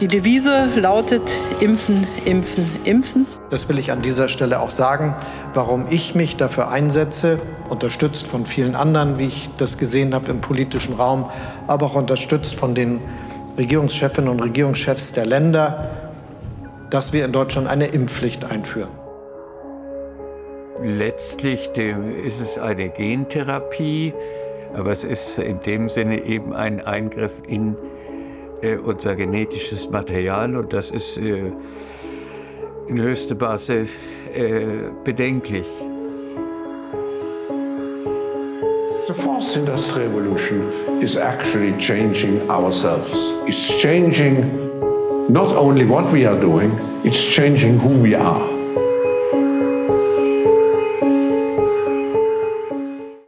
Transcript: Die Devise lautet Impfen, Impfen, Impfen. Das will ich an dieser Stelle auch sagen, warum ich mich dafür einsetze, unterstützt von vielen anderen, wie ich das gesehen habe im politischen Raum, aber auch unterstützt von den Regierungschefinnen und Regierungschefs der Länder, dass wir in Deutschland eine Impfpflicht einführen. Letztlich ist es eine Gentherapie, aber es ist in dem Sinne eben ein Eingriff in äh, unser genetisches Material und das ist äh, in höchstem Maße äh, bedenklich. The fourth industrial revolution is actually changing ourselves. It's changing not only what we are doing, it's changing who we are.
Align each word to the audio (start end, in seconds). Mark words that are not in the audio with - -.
Die 0.00 0.08
Devise 0.08 0.70
lautet 0.74 1.22
Impfen, 1.60 2.04
Impfen, 2.24 2.68
Impfen. 2.82 3.26
Das 3.50 3.68
will 3.68 3.78
ich 3.78 3.92
an 3.92 4.02
dieser 4.02 4.26
Stelle 4.26 4.58
auch 4.58 4.72
sagen, 4.72 5.14
warum 5.54 5.86
ich 5.88 6.16
mich 6.16 6.36
dafür 6.36 6.68
einsetze, 6.68 7.38
unterstützt 7.68 8.26
von 8.26 8.44
vielen 8.44 8.74
anderen, 8.74 9.20
wie 9.20 9.26
ich 9.28 9.50
das 9.56 9.78
gesehen 9.78 10.12
habe 10.12 10.32
im 10.32 10.40
politischen 10.40 10.94
Raum, 10.94 11.30
aber 11.68 11.86
auch 11.86 11.94
unterstützt 11.94 12.56
von 12.56 12.74
den 12.74 13.00
Regierungschefinnen 13.56 14.28
und 14.28 14.40
Regierungschefs 14.40 15.12
der 15.12 15.26
Länder, 15.26 16.10
dass 16.90 17.12
wir 17.12 17.24
in 17.24 17.30
Deutschland 17.30 17.68
eine 17.68 17.86
Impfpflicht 17.86 18.44
einführen. 18.44 18.90
Letztlich 20.82 21.70
ist 22.24 22.40
es 22.40 22.58
eine 22.58 22.88
Gentherapie, 22.88 24.12
aber 24.74 24.90
es 24.90 25.04
ist 25.04 25.38
in 25.38 25.60
dem 25.60 25.88
Sinne 25.88 26.24
eben 26.24 26.52
ein 26.52 26.84
Eingriff 26.84 27.42
in 27.46 27.76
äh, 28.62 28.76
unser 28.76 29.16
genetisches 29.16 29.88
Material 29.90 30.56
und 30.56 30.72
das 30.72 30.90
ist 30.90 31.18
äh, 31.18 31.52
in 32.88 33.00
höchstem 33.00 33.38
Maße 33.38 33.86
äh, 34.34 34.90
bedenklich. 35.04 35.66
The 39.06 39.12
fourth 39.12 39.54
industrial 39.56 40.08
revolution 40.08 41.02
is 41.02 41.16
actually 41.16 41.72
changing 41.78 42.40
ourselves. 42.50 43.34
It's 43.46 43.68
changing 43.80 44.64
not 45.28 45.54
only 45.54 45.84
what 45.84 46.10
we 46.10 46.26
are 46.26 46.40
doing, 46.40 46.72
it's 47.04 47.22
changing 47.22 47.78
who 47.78 47.90
we 47.90 48.14
are. 48.14 48.53